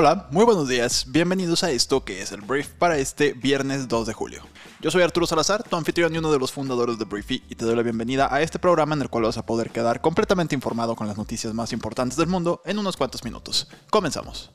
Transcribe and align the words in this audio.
Hola, 0.00 0.28
muy 0.30 0.44
buenos 0.44 0.68
días, 0.68 1.06
bienvenidos 1.08 1.64
a 1.64 1.72
esto 1.72 2.04
que 2.04 2.22
es 2.22 2.30
el 2.30 2.40
Brief 2.42 2.68
para 2.68 2.98
este 2.98 3.32
viernes 3.32 3.88
2 3.88 4.06
de 4.06 4.12
julio. 4.12 4.44
Yo 4.80 4.92
soy 4.92 5.02
Arturo 5.02 5.26
Salazar, 5.26 5.64
tu 5.64 5.74
anfitrión 5.74 6.14
y 6.14 6.18
uno 6.18 6.30
de 6.30 6.38
los 6.38 6.52
fundadores 6.52 7.00
de 7.00 7.04
Briefy, 7.04 7.42
y 7.48 7.56
te 7.56 7.64
doy 7.64 7.74
la 7.74 7.82
bienvenida 7.82 8.32
a 8.32 8.40
este 8.40 8.60
programa 8.60 8.94
en 8.94 9.02
el 9.02 9.08
cual 9.08 9.24
vas 9.24 9.38
a 9.38 9.44
poder 9.44 9.70
quedar 9.70 10.00
completamente 10.00 10.54
informado 10.54 10.94
con 10.94 11.08
las 11.08 11.16
noticias 11.16 11.52
más 11.52 11.72
importantes 11.72 12.16
del 12.16 12.28
mundo 12.28 12.62
en 12.64 12.78
unos 12.78 12.96
cuantos 12.96 13.24
minutos. 13.24 13.66
Comenzamos. 13.90 14.52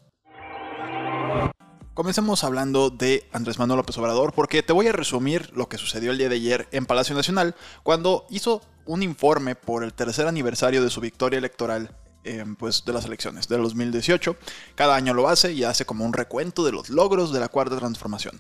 Comencemos 1.93 2.45
hablando 2.45 2.89
de 2.89 3.27
Andrés 3.33 3.59
Manuel 3.59 3.79
López 3.79 3.97
Obrador 3.97 4.31
porque 4.31 4.63
te 4.63 4.71
voy 4.71 4.87
a 4.87 4.93
resumir 4.93 5.51
lo 5.53 5.67
que 5.67 5.77
sucedió 5.77 6.11
el 6.11 6.19
día 6.19 6.29
de 6.29 6.35
ayer 6.35 6.69
en 6.71 6.85
Palacio 6.85 7.15
Nacional 7.15 7.53
cuando 7.83 8.27
hizo 8.29 8.61
un 8.85 9.03
informe 9.03 9.55
por 9.55 9.83
el 9.83 9.93
tercer 9.93 10.25
aniversario 10.25 10.81
de 10.81 10.89
su 10.89 11.01
victoria 11.01 11.39
electoral 11.39 11.97
Em, 12.25 12.55
pues, 12.55 12.85
de 12.85 12.93
las 12.93 13.03
elecciones 13.03 13.49
del 13.49 13.63
2018. 13.63 14.37
Cada 14.75 14.95
año 14.95 15.13
lo 15.13 15.27
hace 15.27 15.51
y 15.51 15.65
hace 15.65 15.85
como 15.85 16.05
un 16.05 16.13
recuento 16.13 16.63
de 16.63 16.71
los 16.71 16.89
logros 16.89 17.33
de 17.33 17.41
la 17.41 17.49
cuarta 17.49 17.77
transformación. 17.77 18.39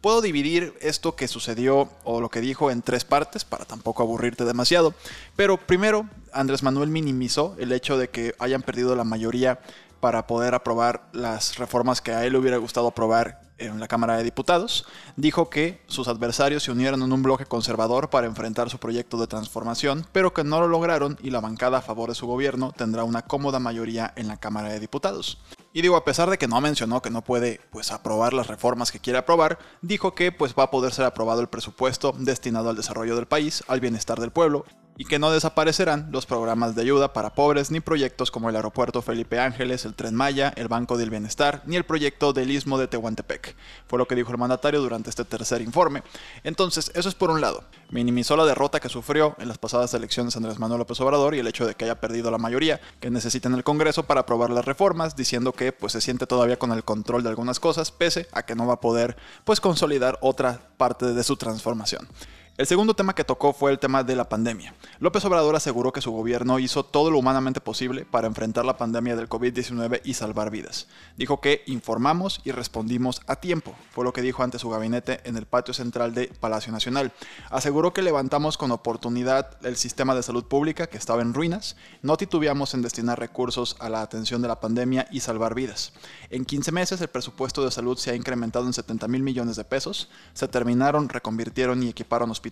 Puedo 0.00 0.20
dividir 0.20 0.74
esto 0.80 1.16
que 1.16 1.26
sucedió 1.26 1.90
o 2.04 2.20
lo 2.20 2.28
que 2.28 2.40
dijo 2.40 2.70
en 2.70 2.82
tres 2.82 3.04
partes 3.04 3.44
para 3.44 3.64
tampoco 3.64 4.04
aburrirte 4.04 4.44
demasiado. 4.44 4.94
Pero 5.34 5.56
primero, 5.56 6.08
Andrés 6.32 6.62
Manuel 6.62 6.90
minimizó 6.90 7.56
el 7.58 7.72
hecho 7.72 7.98
de 7.98 8.08
que 8.08 8.36
hayan 8.38 8.62
perdido 8.62 8.94
la 8.94 9.02
mayoría 9.02 9.58
para 9.98 10.28
poder 10.28 10.54
aprobar 10.54 11.08
las 11.12 11.58
reformas 11.58 12.00
que 12.00 12.12
a 12.12 12.24
él 12.24 12.34
le 12.34 12.38
hubiera 12.38 12.58
gustado 12.58 12.86
aprobar 12.86 13.40
en 13.58 13.80
la 13.80 13.88
Cámara 13.88 14.16
de 14.16 14.24
Diputados, 14.24 14.86
dijo 15.16 15.50
que 15.50 15.82
sus 15.86 16.08
adversarios 16.08 16.62
se 16.62 16.72
unieron 16.72 17.02
en 17.02 17.12
un 17.12 17.22
bloque 17.22 17.46
conservador 17.46 18.10
para 18.10 18.26
enfrentar 18.26 18.70
su 18.70 18.78
proyecto 18.78 19.18
de 19.18 19.26
transformación, 19.26 20.06
pero 20.12 20.34
que 20.34 20.44
no 20.44 20.60
lo 20.60 20.68
lograron 20.68 21.18
y 21.22 21.30
la 21.30 21.40
bancada 21.40 21.78
a 21.78 21.82
favor 21.82 22.08
de 22.08 22.14
su 22.14 22.26
gobierno 22.26 22.72
tendrá 22.76 23.04
una 23.04 23.22
cómoda 23.22 23.58
mayoría 23.58 24.12
en 24.16 24.28
la 24.28 24.36
Cámara 24.36 24.70
de 24.70 24.80
Diputados. 24.80 25.38
Y 25.72 25.82
digo, 25.82 25.96
a 25.96 26.04
pesar 26.04 26.30
de 26.30 26.38
que 26.38 26.48
no 26.48 26.60
mencionó 26.60 27.02
que 27.02 27.10
no 27.10 27.22
puede 27.22 27.60
pues 27.70 27.90
aprobar 27.90 28.32
las 28.32 28.46
reformas 28.46 28.92
que 28.92 29.00
quiere 29.00 29.18
aprobar, 29.18 29.58
dijo 29.82 30.14
que 30.14 30.30
pues 30.30 30.54
va 30.56 30.64
a 30.64 30.70
poder 30.70 30.92
ser 30.92 31.04
aprobado 31.04 31.40
el 31.40 31.48
presupuesto 31.48 32.14
destinado 32.16 32.70
al 32.70 32.76
desarrollo 32.76 33.16
del 33.16 33.26
país, 33.26 33.64
al 33.66 33.80
bienestar 33.80 34.20
del 34.20 34.30
pueblo, 34.30 34.64
y 34.96 35.04
que 35.04 35.18
no 35.18 35.30
desaparecerán 35.30 36.08
los 36.12 36.26
programas 36.26 36.74
de 36.74 36.82
ayuda 36.82 37.12
para 37.12 37.34
pobres 37.34 37.70
ni 37.70 37.80
proyectos 37.80 38.30
como 38.30 38.48
el 38.48 38.56
aeropuerto 38.56 39.02
Felipe 39.02 39.40
Ángeles, 39.40 39.84
el 39.84 39.94
Tren 39.94 40.14
Maya, 40.14 40.52
el 40.56 40.68
Banco 40.68 40.96
del 40.96 41.10
Bienestar, 41.10 41.62
ni 41.66 41.76
el 41.76 41.84
proyecto 41.84 42.32
del 42.32 42.50
Istmo 42.50 42.78
de 42.78 42.86
Tehuantepec. 42.86 43.56
Fue 43.86 43.98
lo 43.98 44.06
que 44.06 44.14
dijo 44.14 44.30
el 44.30 44.38
mandatario 44.38 44.80
durante 44.80 45.10
este 45.10 45.24
tercer 45.24 45.62
informe. 45.62 46.02
Entonces, 46.44 46.92
eso 46.94 47.08
es 47.08 47.14
por 47.14 47.30
un 47.30 47.40
lado. 47.40 47.64
Minimizó 47.90 48.36
la 48.36 48.44
derrota 48.44 48.80
que 48.80 48.88
sufrió 48.88 49.34
en 49.38 49.48
las 49.48 49.58
pasadas 49.58 49.94
elecciones 49.94 50.36
Andrés 50.36 50.58
Manuel 50.58 50.78
López 50.78 51.00
Obrador 51.00 51.34
y 51.34 51.40
el 51.40 51.46
hecho 51.46 51.66
de 51.66 51.74
que 51.74 51.84
haya 51.84 52.00
perdido 52.00 52.30
la 52.30 52.38
mayoría 52.38 52.80
que 53.00 53.10
necesita 53.10 53.48
en 53.48 53.54
el 53.54 53.64
Congreso 53.64 54.04
para 54.04 54.20
aprobar 54.20 54.50
las 54.50 54.64
reformas, 54.64 55.16
diciendo 55.16 55.52
que 55.52 55.72
pues 55.72 55.92
se 55.92 56.00
siente 56.00 56.26
todavía 56.26 56.58
con 56.58 56.72
el 56.72 56.84
control 56.84 57.22
de 57.22 57.28
algunas 57.28 57.60
cosas, 57.60 57.90
pese 57.90 58.28
a 58.32 58.44
que 58.44 58.54
no 58.54 58.66
va 58.66 58.74
a 58.74 58.80
poder 58.80 59.16
pues 59.44 59.60
consolidar 59.60 60.18
otra 60.20 60.60
parte 60.76 61.12
de 61.12 61.24
su 61.24 61.36
transformación. 61.36 62.08
El 62.56 62.68
segundo 62.68 62.94
tema 62.94 63.16
que 63.16 63.24
tocó 63.24 63.52
fue 63.52 63.72
el 63.72 63.80
tema 63.80 64.04
de 64.04 64.14
la 64.14 64.28
pandemia. 64.28 64.74
López 65.00 65.24
Obrador 65.24 65.56
aseguró 65.56 65.92
que 65.92 66.00
su 66.00 66.12
gobierno 66.12 66.60
hizo 66.60 66.84
todo 66.84 67.10
lo 67.10 67.18
humanamente 67.18 67.60
posible 67.60 68.04
para 68.08 68.28
enfrentar 68.28 68.64
la 68.64 68.76
pandemia 68.76 69.16
del 69.16 69.28
COVID-19 69.28 70.02
y 70.04 70.14
salvar 70.14 70.52
vidas. 70.52 70.86
Dijo 71.16 71.40
que 71.40 71.64
informamos 71.66 72.40
y 72.44 72.52
respondimos 72.52 73.22
a 73.26 73.34
tiempo, 73.34 73.74
fue 73.90 74.04
lo 74.04 74.12
que 74.12 74.22
dijo 74.22 74.44
ante 74.44 74.60
su 74.60 74.70
gabinete 74.70 75.18
en 75.24 75.36
el 75.36 75.46
patio 75.46 75.74
central 75.74 76.14
de 76.14 76.28
Palacio 76.38 76.70
Nacional. 76.70 77.10
Aseguró 77.50 77.92
que 77.92 78.02
levantamos 78.02 78.56
con 78.56 78.70
oportunidad 78.70 79.56
el 79.66 79.74
sistema 79.74 80.14
de 80.14 80.22
salud 80.22 80.44
pública 80.44 80.86
que 80.86 80.96
estaba 80.96 81.22
en 81.22 81.34
ruinas, 81.34 81.74
no 82.02 82.16
titubeamos 82.16 82.72
en 82.74 82.82
destinar 82.82 83.18
recursos 83.18 83.74
a 83.80 83.88
la 83.88 84.00
atención 84.00 84.42
de 84.42 84.48
la 84.48 84.60
pandemia 84.60 85.08
y 85.10 85.18
salvar 85.18 85.56
vidas. 85.56 85.92
En 86.30 86.44
15 86.44 86.70
meses 86.70 87.00
el 87.00 87.08
presupuesto 87.08 87.64
de 87.64 87.72
salud 87.72 87.98
se 87.98 88.12
ha 88.12 88.14
incrementado 88.14 88.64
en 88.66 88.72
70 88.72 89.08
mil 89.08 89.24
millones 89.24 89.56
de 89.56 89.64
pesos, 89.64 90.08
se 90.34 90.46
terminaron, 90.46 91.08
reconvirtieron 91.08 91.82
y 91.82 91.88
equiparon 91.88 92.30
hospitales 92.30 92.43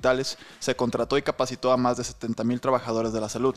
se 0.59 0.77
contrató 0.77 1.19
y 1.19 1.23
capacitó 1.23 1.73
a 1.73 1.77
más 1.77 1.97
de 1.97 2.05
70.000 2.05 2.61
trabajadores 2.61 3.13
de 3.13 3.21
la 3.21 3.29
salud. 3.29 3.55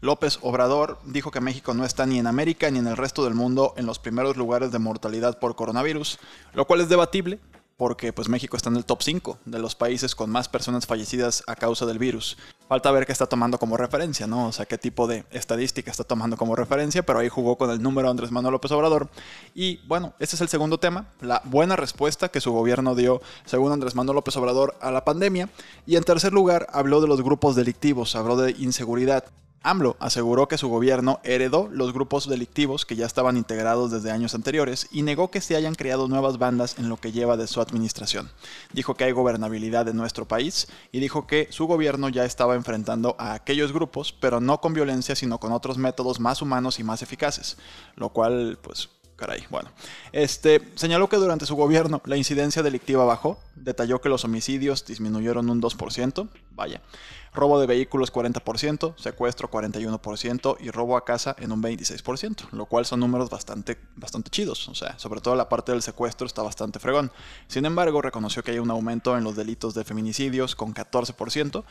López 0.00 0.38
Obrador 0.42 0.98
dijo 1.04 1.30
que 1.30 1.40
México 1.40 1.74
no 1.74 1.84
está 1.84 2.06
ni 2.06 2.18
en 2.18 2.26
América 2.26 2.70
ni 2.70 2.78
en 2.78 2.86
el 2.86 2.96
resto 2.96 3.24
del 3.24 3.34
mundo 3.34 3.74
en 3.76 3.86
los 3.86 3.98
primeros 3.98 4.36
lugares 4.36 4.72
de 4.72 4.78
mortalidad 4.78 5.38
por 5.38 5.56
coronavirus, 5.56 6.18
lo 6.54 6.66
cual 6.66 6.80
es 6.80 6.88
debatible, 6.88 7.40
porque 7.76 8.12
pues 8.12 8.28
México 8.28 8.56
está 8.56 8.70
en 8.70 8.76
el 8.76 8.84
top 8.84 9.02
5 9.02 9.38
de 9.44 9.58
los 9.58 9.74
países 9.74 10.14
con 10.14 10.30
más 10.30 10.48
personas 10.48 10.86
fallecidas 10.86 11.42
a 11.46 11.56
causa 11.56 11.84
del 11.84 11.98
virus. 11.98 12.38
Falta 12.68 12.90
ver 12.90 13.06
qué 13.06 13.12
está 13.12 13.26
tomando 13.26 13.58
como 13.58 13.76
referencia, 13.76 14.26
¿no? 14.26 14.48
O 14.48 14.52
sea, 14.52 14.64
qué 14.66 14.78
tipo 14.78 15.06
de 15.06 15.24
estadística 15.30 15.90
está 15.90 16.02
tomando 16.02 16.36
como 16.36 16.56
referencia, 16.56 17.04
pero 17.04 17.18
ahí 17.18 17.28
jugó 17.28 17.56
con 17.56 17.70
el 17.70 17.82
número 17.82 18.08
Andrés 18.08 18.32
Manuel 18.32 18.52
López 18.52 18.72
Obrador. 18.72 19.10
Y 19.54 19.86
bueno, 19.86 20.14
este 20.18 20.36
es 20.36 20.40
el 20.40 20.48
segundo 20.48 20.78
tema, 20.78 21.08
la 21.20 21.42
buena 21.44 21.76
respuesta 21.76 22.30
que 22.30 22.40
su 22.40 22.50
gobierno 22.52 22.94
dio, 22.94 23.20
según 23.44 23.72
Andrés 23.72 23.94
Manuel 23.94 24.16
López 24.16 24.36
Obrador, 24.36 24.74
a 24.80 24.90
la 24.90 25.04
pandemia. 25.04 25.50
Y 25.86 25.96
en 25.96 26.04
tercer 26.04 26.32
lugar, 26.32 26.66
habló 26.72 27.00
de 27.00 27.08
los 27.08 27.22
grupos 27.22 27.56
delictivos, 27.56 28.16
habló 28.16 28.36
de 28.36 28.52
inseguridad. 28.52 29.24
AMLO 29.66 29.96
aseguró 29.98 30.46
que 30.46 30.58
su 30.58 30.68
gobierno 30.68 31.18
heredó 31.24 31.68
los 31.72 31.92
grupos 31.92 32.28
delictivos 32.28 32.86
que 32.86 32.94
ya 32.94 33.04
estaban 33.04 33.36
integrados 33.36 33.90
desde 33.90 34.12
años 34.12 34.36
anteriores 34.36 34.86
y 34.92 35.02
negó 35.02 35.32
que 35.32 35.40
se 35.40 35.56
hayan 35.56 35.74
creado 35.74 36.06
nuevas 36.06 36.38
bandas 36.38 36.78
en 36.78 36.88
lo 36.88 36.98
que 36.98 37.10
lleva 37.10 37.36
de 37.36 37.48
su 37.48 37.60
administración. 37.60 38.30
Dijo 38.72 38.94
que 38.94 39.02
hay 39.02 39.10
gobernabilidad 39.10 39.88
en 39.88 39.96
nuestro 39.96 40.28
país 40.28 40.68
y 40.92 41.00
dijo 41.00 41.26
que 41.26 41.48
su 41.50 41.66
gobierno 41.66 42.08
ya 42.08 42.24
estaba 42.24 42.54
enfrentando 42.54 43.16
a 43.18 43.34
aquellos 43.34 43.72
grupos, 43.72 44.12
pero 44.12 44.40
no 44.40 44.60
con 44.60 44.72
violencia, 44.72 45.16
sino 45.16 45.40
con 45.40 45.50
otros 45.50 45.78
métodos 45.78 46.20
más 46.20 46.42
humanos 46.42 46.78
y 46.78 46.84
más 46.84 47.02
eficaces, 47.02 47.56
lo 47.96 48.10
cual 48.10 48.60
pues 48.62 48.88
Caray, 49.16 49.46
bueno. 49.48 49.70
Este, 50.12 50.60
señaló 50.74 51.08
que 51.08 51.16
durante 51.16 51.46
su 51.46 51.56
gobierno 51.56 52.02
la 52.04 52.18
incidencia 52.18 52.62
delictiva 52.62 53.04
bajó, 53.06 53.38
detalló 53.54 54.00
que 54.02 54.10
los 54.10 54.24
homicidios 54.24 54.84
disminuyeron 54.84 55.48
un 55.48 55.62
2%, 55.62 56.28
vaya, 56.50 56.82
robo 57.32 57.58
de 57.58 57.66
vehículos 57.66 58.12
40%, 58.12 58.94
secuestro 58.96 59.50
41% 59.50 60.56
y 60.60 60.70
robo 60.70 60.98
a 60.98 61.04
casa 61.06 61.34
en 61.38 61.50
un 61.50 61.62
26%, 61.62 62.50
lo 62.52 62.66
cual 62.66 62.84
son 62.84 63.00
números 63.00 63.30
bastante, 63.30 63.78
bastante 63.96 64.30
chidos, 64.30 64.68
o 64.68 64.74
sea, 64.74 64.98
sobre 64.98 65.22
todo 65.22 65.34
la 65.34 65.48
parte 65.48 65.72
del 65.72 65.80
secuestro 65.80 66.26
está 66.26 66.42
bastante 66.42 66.78
fregón. 66.78 67.10
Sin 67.48 67.64
embargo, 67.64 68.02
reconoció 68.02 68.42
que 68.42 68.50
hay 68.50 68.58
un 68.58 68.70
aumento 68.70 69.16
en 69.16 69.24
los 69.24 69.34
delitos 69.34 69.74
de 69.74 69.84
feminicidios 69.84 70.54
con 70.54 70.74
14%, 70.74 71.64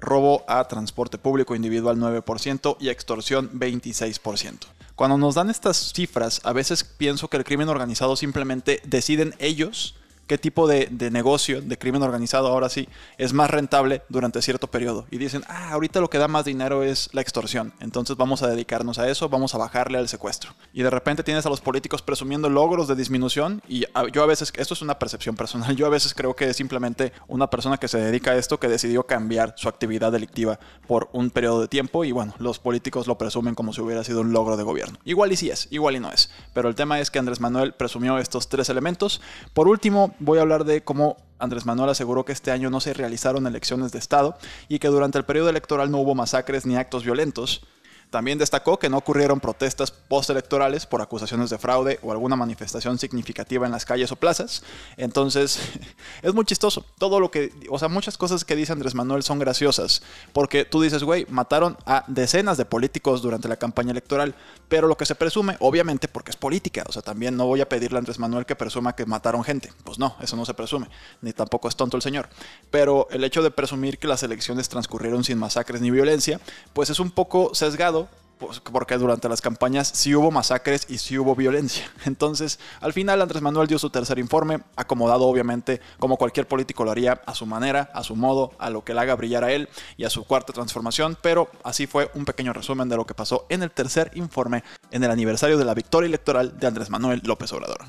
robo 0.00 0.44
a 0.48 0.66
transporte 0.68 1.18
público 1.18 1.54
individual 1.54 1.96
9% 1.96 2.76
y 2.80 2.88
extorsión 2.88 3.50
26%. 3.52 4.66
Cuando 4.94 5.16
nos 5.16 5.36
dan 5.36 5.50
estas 5.50 5.92
cifras, 5.92 6.40
a 6.44 6.52
veces 6.52 6.82
pienso 6.84 7.28
que 7.28 7.36
el 7.36 7.44
crimen 7.44 7.68
organizado 7.68 8.16
simplemente 8.16 8.80
deciden 8.84 9.34
ellos 9.38 9.94
qué 10.28 10.38
tipo 10.38 10.68
de, 10.68 10.88
negocio, 11.10 11.60
de 11.60 11.78
crimen 11.78 12.02
organizado, 12.02 12.48
ahora 12.48 12.68
sí, 12.68 12.88
es 13.16 13.32
más 13.32 13.50
rentable 13.50 14.02
durante 14.08 14.40
cierto 14.42 14.68
periodo. 14.68 15.06
Y 15.10 15.18
dicen, 15.18 15.42
ah, 15.48 15.70
ahorita 15.72 16.00
lo 16.00 16.10
que 16.10 16.18
da 16.18 16.28
más 16.28 16.44
dinero 16.44 16.84
es 16.84 17.08
la 17.12 17.22
extorsión. 17.22 17.72
Entonces 17.80 18.16
vamos 18.16 18.42
a 18.42 18.48
dedicarnos 18.48 18.98
a 18.98 19.08
eso, 19.08 19.28
vamos 19.28 19.54
a 19.54 19.58
bajarle 19.58 19.98
al 19.98 20.08
secuestro. 20.08 20.54
Y 20.72 20.82
de 20.82 20.90
repente 20.90 21.24
tienes 21.24 21.46
a 21.46 21.48
los 21.48 21.60
políticos 21.60 22.02
presumiendo 22.02 22.48
logros 22.48 22.86
de 22.86 22.94
disminución. 22.94 23.62
Y 23.66 23.86
yo 24.12 24.22
a 24.22 24.26
veces, 24.26 24.52
esto 24.56 24.74
es 24.74 24.82
una 24.82 24.98
percepción 24.98 25.34
personal, 25.34 25.74
yo 25.76 25.86
a 25.86 25.90
veces 25.90 26.14
creo 26.14 26.36
que 26.36 26.50
es 26.50 26.56
simplemente 26.56 27.12
una 27.26 27.48
persona 27.48 27.78
que 27.78 27.88
se 27.88 27.98
dedica 27.98 28.32
a 28.32 28.36
esto 28.36 28.60
que 28.60 28.68
decidió 28.68 29.04
cambiar 29.04 29.54
su 29.56 29.68
actividad 29.68 30.12
delictiva 30.12 30.60
por 30.86 31.08
un 31.12 31.30
periodo 31.30 31.62
de 31.62 31.68
tiempo. 31.68 32.04
Y 32.04 32.12
bueno, 32.12 32.34
los 32.38 32.58
políticos 32.58 33.06
lo 33.06 33.16
presumen 33.16 33.54
como 33.54 33.72
si 33.72 33.80
hubiera 33.80 34.04
sido 34.04 34.20
un 34.20 34.32
logro 34.32 34.58
de 34.58 34.62
gobierno. 34.62 34.98
Igual 35.06 35.32
y 35.32 35.36
sí 35.36 35.48
es, 35.48 35.68
igual 35.70 35.96
y 35.96 36.00
no 36.00 36.12
es. 36.12 36.30
Pero 36.52 36.68
el 36.68 36.74
tema 36.74 37.00
es 37.00 37.10
que 37.10 37.18
Andrés 37.18 37.40
Manuel 37.40 37.72
presumió 37.72 38.18
estos 38.18 38.48
tres 38.48 38.68
elementos. 38.68 39.22
Por 39.54 39.68
último, 39.68 40.14
voy 40.18 40.38
a 40.38 40.42
hablar 40.42 40.64
de 40.64 40.82
cómo 40.82 41.16
Andrés 41.38 41.66
Manuel 41.66 41.90
aseguró 41.90 42.24
que 42.24 42.32
este 42.32 42.50
año 42.50 42.70
no 42.70 42.80
se 42.80 42.94
realizaron 42.94 43.46
elecciones 43.46 43.92
de 43.92 43.98
Estado 43.98 44.36
y 44.68 44.78
que 44.78 44.88
durante 44.88 45.18
el 45.18 45.24
periodo 45.24 45.50
electoral 45.50 45.90
no 45.90 45.98
hubo 45.98 46.14
masacres 46.14 46.66
ni 46.66 46.76
actos 46.76 47.04
violentos. 47.04 47.62
También 48.10 48.38
destacó 48.38 48.78
que 48.78 48.88
no 48.88 48.96
ocurrieron 48.96 49.38
protestas 49.38 49.90
postelectorales 49.90 50.86
por 50.86 51.02
acusaciones 51.02 51.50
de 51.50 51.58
fraude 51.58 51.98
o 52.02 52.10
alguna 52.10 52.36
manifestación 52.36 52.98
significativa 52.98 53.66
en 53.66 53.72
las 53.72 53.84
calles 53.84 54.10
o 54.12 54.16
plazas. 54.16 54.62
Entonces, 54.96 55.60
es 56.22 56.32
muy 56.32 56.46
chistoso. 56.46 56.86
Todo 56.98 57.20
lo 57.20 57.30
que, 57.30 57.52
o 57.68 57.78
sea, 57.78 57.88
muchas 57.88 58.16
cosas 58.16 58.44
que 58.44 58.56
dice 58.56 58.72
Andrés 58.72 58.94
Manuel 58.94 59.22
son 59.22 59.38
graciosas. 59.38 60.02
Porque 60.32 60.64
tú 60.64 60.80
dices, 60.80 61.04
güey, 61.04 61.26
mataron 61.28 61.76
a 61.84 62.04
decenas 62.06 62.56
de 62.56 62.64
políticos 62.64 63.20
durante 63.20 63.46
la 63.46 63.56
campaña 63.56 63.90
electoral. 63.90 64.34
Pero 64.68 64.88
lo 64.88 64.96
que 64.96 65.04
se 65.04 65.14
presume, 65.14 65.56
obviamente, 65.60 66.08
porque 66.08 66.30
es 66.30 66.36
política. 66.36 66.84
O 66.88 66.92
sea, 66.92 67.02
también 67.02 67.36
no 67.36 67.46
voy 67.46 67.60
a 67.60 67.68
pedirle 67.68 67.98
a 67.98 68.00
Andrés 68.00 68.18
Manuel 68.18 68.46
que 68.46 68.56
presuma 68.56 68.96
que 68.96 69.04
mataron 69.04 69.44
gente. 69.44 69.70
Pues 69.84 69.98
no, 69.98 70.16
eso 70.22 70.34
no 70.34 70.46
se 70.46 70.54
presume. 70.54 70.88
Ni 71.20 71.34
tampoco 71.34 71.68
es 71.68 71.76
tonto 71.76 71.96
el 71.98 72.02
señor. 72.02 72.30
Pero 72.70 73.06
el 73.10 73.22
hecho 73.24 73.42
de 73.42 73.50
presumir 73.50 73.98
que 73.98 74.08
las 74.08 74.22
elecciones 74.22 74.70
transcurrieron 74.70 75.24
sin 75.24 75.36
masacres 75.36 75.82
ni 75.82 75.90
violencia, 75.90 76.40
pues 76.72 76.88
es 76.88 77.00
un 77.00 77.10
poco 77.10 77.54
sesgado 77.54 77.97
porque 78.38 78.96
durante 78.96 79.28
las 79.28 79.40
campañas 79.40 79.90
sí 79.92 80.14
hubo 80.14 80.30
masacres 80.30 80.86
y 80.88 80.98
sí 80.98 81.18
hubo 81.18 81.34
violencia. 81.34 81.90
Entonces, 82.04 82.58
al 82.80 82.92
final 82.92 83.20
Andrés 83.20 83.42
Manuel 83.42 83.68
dio 83.68 83.78
su 83.78 83.90
tercer 83.90 84.18
informe, 84.18 84.60
acomodado 84.76 85.26
obviamente 85.26 85.80
como 85.98 86.16
cualquier 86.16 86.46
político 86.46 86.84
lo 86.84 86.90
haría, 86.90 87.20
a 87.26 87.34
su 87.34 87.46
manera, 87.46 87.90
a 87.94 88.02
su 88.02 88.16
modo, 88.16 88.52
a 88.58 88.70
lo 88.70 88.84
que 88.84 88.94
le 88.94 89.00
haga 89.00 89.14
brillar 89.14 89.44
a 89.44 89.52
él 89.52 89.68
y 89.96 90.04
a 90.04 90.10
su 90.10 90.24
cuarta 90.24 90.52
transformación, 90.52 91.16
pero 91.20 91.48
así 91.64 91.86
fue 91.86 92.10
un 92.14 92.24
pequeño 92.24 92.52
resumen 92.52 92.88
de 92.88 92.96
lo 92.96 93.06
que 93.06 93.14
pasó 93.14 93.46
en 93.48 93.62
el 93.62 93.70
tercer 93.70 94.10
informe 94.14 94.62
en 94.90 95.04
el 95.04 95.10
aniversario 95.10 95.58
de 95.58 95.64
la 95.64 95.74
victoria 95.74 96.06
electoral 96.06 96.58
de 96.58 96.66
Andrés 96.66 96.90
Manuel 96.90 97.20
López 97.24 97.52
Obrador. 97.52 97.80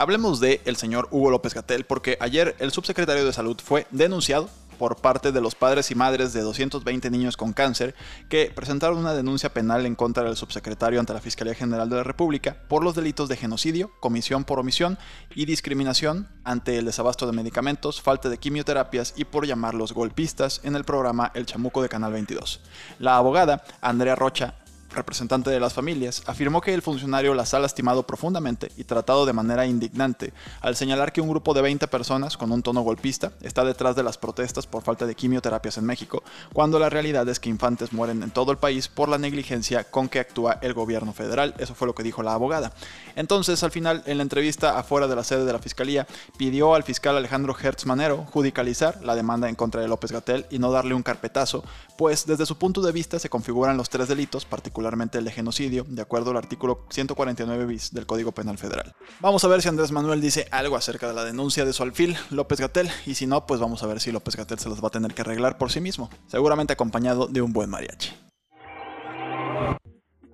Hablemos 0.00 0.38
de 0.38 0.60
el 0.64 0.76
señor 0.76 1.08
Hugo 1.10 1.30
López 1.30 1.54
Gatel 1.54 1.84
porque 1.84 2.16
ayer 2.20 2.54
el 2.60 2.70
subsecretario 2.70 3.24
de 3.24 3.32
Salud 3.32 3.60
fue 3.62 3.86
denunciado 3.90 4.48
por 4.78 4.96
parte 4.96 5.32
de 5.32 5.40
los 5.40 5.54
padres 5.54 5.90
y 5.90 5.94
madres 5.94 6.32
de 6.32 6.40
220 6.40 7.10
niños 7.10 7.36
con 7.36 7.52
cáncer 7.52 7.94
que 8.28 8.52
presentaron 8.54 8.98
una 8.98 9.14
denuncia 9.14 9.52
penal 9.52 9.84
en 9.84 9.94
contra 9.94 10.24
del 10.24 10.36
subsecretario 10.36 11.00
ante 11.00 11.12
la 11.12 11.20
Fiscalía 11.20 11.54
General 11.54 11.90
de 11.90 11.96
la 11.96 12.04
República 12.04 12.56
por 12.68 12.84
los 12.84 12.94
delitos 12.94 13.28
de 13.28 13.36
genocidio, 13.36 13.90
comisión 14.00 14.44
por 14.44 14.58
omisión 14.58 14.98
y 15.34 15.44
discriminación 15.44 16.28
ante 16.44 16.78
el 16.78 16.86
desabasto 16.86 17.26
de 17.26 17.32
medicamentos, 17.32 18.00
falta 18.00 18.28
de 18.28 18.38
quimioterapias 18.38 19.14
y 19.16 19.24
por 19.24 19.46
llamarlos 19.46 19.92
golpistas 19.92 20.60
en 20.62 20.76
el 20.76 20.84
programa 20.84 21.32
El 21.34 21.46
Chamuco 21.46 21.82
de 21.82 21.88
Canal 21.88 22.12
22. 22.12 22.60
La 22.98 23.16
abogada 23.16 23.64
Andrea 23.80 24.14
Rocha 24.14 24.54
representante 24.90 25.50
de 25.50 25.60
las 25.60 25.74
familias, 25.74 26.22
afirmó 26.26 26.60
que 26.60 26.74
el 26.74 26.82
funcionario 26.82 27.34
las 27.34 27.54
ha 27.54 27.58
lastimado 27.58 28.06
profundamente 28.06 28.70
y 28.76 28.84
tratado 28.84 29.26
de 29.26 29.32
manera 29.32 29.66
indignante 29.66 30.32
al 30.60 30.76
señalar 30.76 31.12
que 31.12 31.20
un 31.20 31.28
grupo 31.28 31.54
de 31.54 31.62
20 31.62 31.88
personas 31.88 32.36
con 32.36 32.52
un 32.52 32.62
tono 32.62 32.82
golpista 32.82 33.32
está 33.42 33.64
detrás 33.64 33.96
de 33.96 34.02
las 34.02 34.18
protestas 34.18 34.66
por 34.66 34.82
falta 34.82 35.06
de 35.06 35.14
quimioterapias 35.14 35.78
en 35.78 35.84
México, 35.84 36.22
cuando 36.52 36.78
la 36.78 36.90
realidad 36.90 37.28
es 37.28 37.40
que 37.40 37.48
infantes 37.48 37.92
mueren 37.92 38.22
en 38.22 38.30
todo 38.30 38.52
el 38.52 38.58
país 38.58 38.88
por 38.88 39.08
la 39.08 39.18
negligencia 39.18 39.84
con 39.84 40.08
que 40.08 40.20
actúa 40.20 40.58
el 40.62 40.74
gobierno 40.74 41.12
federal. 41.12 41.54
Eso 41.58 41.74
fue 41.74 41.86
lo 41.86 41.94
que 41.94 42.02
dijo 42.02 42.22
la 42.22 42.34
abogada. 42.34 42.72
Entonces, 43.16 43.62
al 43.62 43.70
final, 43.70 44.02
en 44.06 44.18
la 44.18 44.22
entrevista 44.22 44.78
afuera 44.78 45.08
de 45.08 45.16
la 45.16 45.24
sede 45.24 45.44
de 45.44 45.52
la 45.52 45.58
fiscalía, 45.58 46.06
pidió 46.36 46.74
al 46.74 46.82
fiscal 46.82 47.16
Alejandro 47.16 47.56
Hertz 47.58 47.86
Manero 47.86 48.26
judicializar 48.30 49.02
la 49.02 49.14
demanda 49.14 49.48
en 49.48 49.54
contra 49.54 49.80
de 49.80 49.88
López 49.88 50.12
Gatel 50.12 50.46
y 50.50 50.58
no 50.58 50.70
darle 50.70 50.94
un 50.94 51.02
carpetazo, 51.02 51.64
pues 51.96 52.26
desde 52.26 52.46
su 52.46 52.58
punto 52.58 52.80
de 52.80 52.92
vista 52.92 53.18
se 53.18 53.28
configuran 53.28 53.76
los 53.76 53.88
tres 53.88 54.08
delitos, 54.08 54.44
particularmente 54.78 55.18
el 55.18 55.24
de 55.24 55.32
genocidio, 55.32 55.84
de 55.88 56.02
acuerdo 56.02 56.30
al 56.30 56.36
artículo 56.36 56.86
149 56.90 57.66
bis 57.66 57.92
del 57.92 58.06
Código 58.06 58.30
Penal 58.30 58.58
Federal. 58.58 58.94
Vamos 59.18 59.42
a 59.42 59.48
ver 59.48 59.60
si 59.60 59.68
Andrés 59.68 59.90
Manuel 59.90 60.20
dice 60.20 60.46
algo 60.52 60.76
acerca 60.76 61.08
de 61.08 61.14
la 61.14 61.24
denuncia 61.24 61.64
de 61.64 61.72
su 61.72 61.82
alfil, 61.82 62.16
López 62.30 62.60
Gatel, 62.60 62.88
y 63.04 63.16
si 63.16 63.26
no, 63.26 63.44
pues 63.44 63.58
vamos 63.58 63.82
a 63.82 63.88
ver 63.88 63.98
si 63.98 64.12
López 64.12 64.36
Gatel 64.36 64.60
se 64.60 64.68
los 64.68 64.80
va 64.80 64.86
a 64.86 64.92
tener 64.92 65.14
que 65.14 65.22
arreglar 65.22 65.58
por 65.58 65.72
sí 65.72 65.80
mismo, 65.80 66.10
seguramente 66.28 66.74
acompañado 66.74 67.26
de 67.26 67.42
un 67.42 67.52
buen 67.52 67.70
mariachi. 67.70 68.27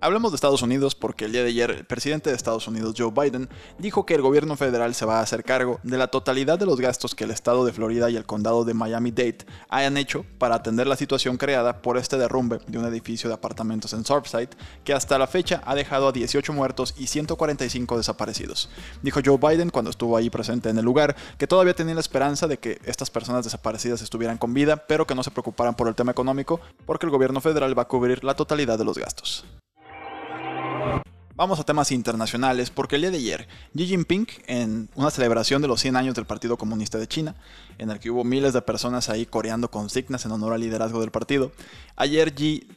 Hablemos 0.04 0.32
de 0.32 0.34
Estados 0.34 0.60
Unidos 0.60 0.94
porque 0.94 1.24
el 1.24 1.32
día 1.32 1.40
de 1.40 1.48
ayer 1.48 1.70
el 1.70 1.86
presidente 1.86 2.28
de 2.28 2.36
Estados 2.36 2.68
Unidos, 2.68 2.94
Joe 2.94 3.10
Biden, 3.10 3.48
dijo 3.78 4.04
que 4.04 4.12
el 4.12 4.20
gobierno 4.20 4.54
federal 4.54 4.94
se 4.94 5.06
va 5.06 5.20
a 5.20 5.22
hacer 5.22 5.42
cargo 5.44 5.80
de 5.82 5.96
la 5.96 6.08
totalidad 6.08 6.58
de 6.58 6.66
los 6.66 6.78
gastos 6.78 7.14
que 7.14 7.24
el 7.24 7.30
estado 7.30 7.64
de 7.64 7.72
Florida 7.72 8.10
y 8.10 8.16
el 8.16 8.26
condado 8.26 8.66
de 8.66 8.74
Miami-Dade 8.74 9.46
hayan 9.70 9.96
hecho 9.96 10.26
para 10.36 10.56
atender 10.56 10.86
la 10.86 10.96
situación 10.96 11.38
creada 11.38 11.80
por 11.80 11.96
este 11.96 12.18
derrumbe 12.18 12.58
de 12.66 12.78
un 12.78 12.84
edificio 12.84 13.30
de 13.30 13.34
apartamentos 13.36 13.94
en 13.94 14.04
Surfside 14.04 14.50
que 14.84 14.92
hasta 14.92 15.16
la 15.16 15.26
fecha 15.26 15.62
ha 15.64 15.74
dejado 15.74 16.08
a 16.08 16.12
18 16.12 16.52
muertos 16.52 16.94
y 16.98 17.06
145 17.06 17.96
desaparecidos. 17.96 18.68
Dijo 19.00 19.20
Joe 19.24 19.38
Biden 19.38 19.70
cuando 19.70 19.90
estuvo 19.90 20.18
ahí 20.18 20.28
presente 20.28 20.68
en 20.68 20.76
el 20.76 20.84
lugar 20.84 21.16
que 21.38 21.46
todavía 21.46 21.72
tenía 21.72 21.94
la 21.94 22.00
esperanza 22.00 22.46
de 22.46 22.58
que 22.58 22.78
estas 22.84 23.08
personas 23.08 23.44
desaparecidas 23.44 24.02
estuvieran 24.02 24.36
con 24.36 24.52
vida, 24.52 24.76
pero 24.86 25.06
que 25.06 25.14
no 25.14 25.22
se 25.22 25.30
preocuparan 25.30 25.74
por 25.74 25.88
el 25.88 25.94
tema 25.94 26.12
económico 26.12 26.60
porque 26.84 27.06
el 27.06 27.10
gobierno 27.10 27.40
federal 27.40 27.78
va 27.78 27.84
a 27.84 27.88
cubrir 27.88 28.22
la 28.22 28.34
totalidad 28.34 28.76
de 28.76 28.84
los 28.84 28.98
gastos. 28.98 29.46
Vamos 31.36 31.58
a 31.58 31.64
temas 31.64 31.90
internacionales 31.90 32.70
porque 32.70 32.94
el 32.94 33.02
día 33.02 33.10
de 33.10 33.16
ayer 33.18 33.48
Xi 33.74 33.86
Jinping, 33.86 34.26
en 34.46 34.88
una 34.94 35.10
celebración 35.10 35.60
de 35.62 35.68
los 35.68 35.80
100 35.80 35.96
años 35.96 36.14
del 36.14 36.26
Partido 36.26 36.56
Comunista 36.56 36.96
de 36.96 37.08
China, 37.08 37.34
en 37.78 37.90
el 37.90 37.98
que 37.98 38.10
hubo 38.10 38.22
miles 38.22 38.52
de 38.52 38.62
personas 38.62 39.08
ahí 39.08 39.26
coreando 39.26 39.68
consignas 39.68 40.24
en 40.24 40.30
honor 40.30 40.52
al 40.52 40.60
liderazgo 40.60 41.00
del 41.00 41.10
partido, 41.10 41.50
ayer 41.96 42.32
Xi 42.34 42.68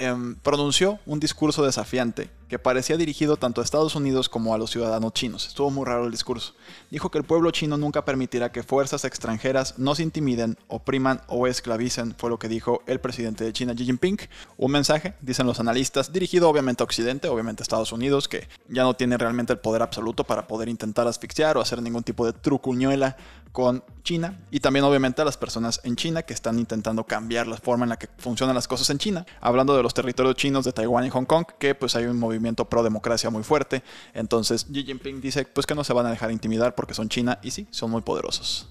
Em, 0.00 0.34
pronunció 0.36 0.98
un 1.04 1.20
discurso 1.20 1.62
desafiante 1.62 2.30
que 2.50 2.58
parecía 2.58 2.96
dirigido 2.96 3.36
tanto 3.36 3.60
a 3.60 3.64
Estados 3.64 3.94
Unidos 3.94 4.28
como 4.28 4.52
a 4.52 4.58
los 4.58 4.72
ciudadanos 4.72 5.12
chinos. 5.12 5.46
Estuvo 5.46 5.70
muy 5.70 5.86
raro 5.86 6.04
el 6.04 6.10
discurso. 6.10 6.54
Dijo 6.90 7.08
que 7.08 7.18
el 7.18 7.24
pueblo 7.24 7.52
chino 7.52 7.76
nunca 7.76 8.04
permitirá 8.04 8.50
que 8.50 8.64
fuerzas 8.64 9.04
extranjeras 9.04 9.78
nos 9.78 10.00
intimiden, 10.00 10.58
opriman 10.66 11.20
o 11.28 11.46
esclavicen, 11.46 12.12
fue 12.18 12.28
lo 12.28 12.40
que 12.40 12.48
dijo 12.48 12.82
el 12.86 12.98
presidente 12.98 13.44
de 13.44 13.52
China 13.52 13.72
Xi 13.72 13.84
Jinping. 13.84 14.18
Un 14.56 14.72
mensaje, 14.72 15.14
dicen 15.20 15.46
los 15.46 15.60
analistas, 15.60 16.12
dirigido 16.12 16.48
obviamente 16.48 16.82
a 16.82 16.86
Occidente, 16.86 17.28
obviamente 17.28 17.62
a 17.62 17.64
Estados 17.64 17.92
Unidos, 17.92 18.26
que 18.26 18.48
ya 18.68 18.82
no 18.82 18.94
tiene 18.94 19.16
realmente 19.16 19.52
el 19.52 19.60
poder 19.60 19.82
absoluto 19.82 20.24
para 20.24 20.48
poder 20.48 20.68
intentar 20.68 21.06
asfixiar 21.06 21.56
o 21.56 21.60
hacer 21.60 21.80
ningún 21.80 22.02
tipo 22.02 22.26
de 22.26 22.32
trucuñuela 22.32 23.16
con 23.52 23.82
China 24.02 24.38
y 24.50 24.60
también 24.60 24.84
obviamente 24.84 25.22
a 25.22 25.24
las 25.24 25.36
personas 25.36 25.80
en 25.84 25.96
China 25.96 26.22
que 26.22 26.32
están 26.32 26.58
intentando 26.58 27.04
cambiar 27.04 27.46
la 27.46 27.56
forma 27.56 27.84
en 27.84 27.90
la 27.90 27.98
que 27.98 28.08
funcionan 28.18 28.54
las 28.54 28.68
cosas 28.68 28.88
en 28.90 28.98
China. 28.98 29.26
Hablando 29.40 29.76
de 29.76 29.82
los 29.82 29.94
territorios 29.94 30.36
chinos 30.36 30.64
de 30.64 30.72
Taiwán 30.72 31.06
y 31.06 31.10
Hong 31.10 31.24
Kong, 31.24 31.44
que 31.58 31.74
pues 31.74 31.96
hay 31.96 32.04
un 32.04 32.18
movimiento 32.18 32.39
pro 32.68 32.82
democracia 32.82 33.30
muy 33.30 33.42
fuerte. 33.42 33.82
Entonces 34.14 34.66
Xi 34.70 34.84
Jinping 34.84 35.20
dice 35.20 35.44
pues 35.44 35.66
que 35.66 35.74
no 35.74 35.84
se 35.84 35.92
van 35.92 36.06
a 36.06 36.10
dejar 36.10 36.30
intimidar 36.30 36.74
porque 36.74 36.94
son 36.94 37.08
China 37.08 37.38
y 37.42 37.50
sí, 37.50 37.66
son 37.70 37.90
muy 37.90 38.02
poderosos. 38.02 38.68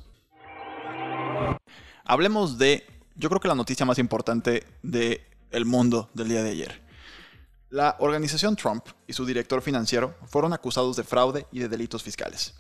Hablemos 2.06 2.57
de, 2.57 2.86
yo 3.16 3.30
creo 3.30 3.39
que 3.39 3.48
la 3.48 3.56
noticia 3.56 3.86
más 3.86 4.00
importante 4.00 4.66
del 4.81 5.21
el 5.51 5.66
mundo 5.66 6.10
del 6.13 6.30
día 6.30 6.44
de 6.44 6.51
ayer. 6.51 6.81
La 7.69 7.98
organización 8.00 8.56
Trump 8.56 8.83
y 9.06 9.13
su 9.13 9.27
director 9.27 9.62
financiero 9.62 10.16
fueron 10.25 10.54
acusados 10.54 10.95
de 10.95 11.04
fraude 11.04 11.45
y 11.51 11.60
de 11.60 11.69
delitos 11.69 12.01
fiscales. 12.01 12.56